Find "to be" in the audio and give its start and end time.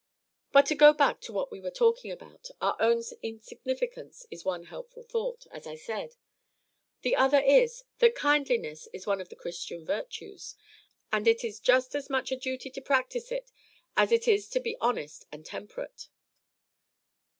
14.49-14.75